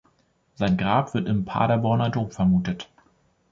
[0.55, 2.89] Sein Grab wird im Paderborner Dom vermutet.